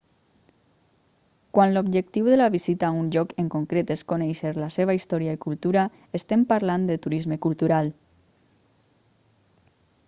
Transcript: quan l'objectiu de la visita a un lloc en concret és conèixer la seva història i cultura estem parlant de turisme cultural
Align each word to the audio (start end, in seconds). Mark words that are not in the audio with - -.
quan 1.57 1.73
l'objectiu 1.75 2.23
de 2.33 2.37
la 2.39 2.47
visita 2.57 2.85
a 2.87 2.95
un 3.01 3.07
lloc 3.17 3.29
en 3.43 3.51
concret 3.57 3.93
és 3.97 4.05
conèixer 4.13 4.53
la 4.63 4.71
seva 4.79 4.97
història 5.01 5.37
i 5.39 5.41
cultura 5.45 5.85
estem 6.23 6.49
parlant 6.57 6.91
de 6.91 6.99
turisme 7.07 7.41
cultural 7.47 7.93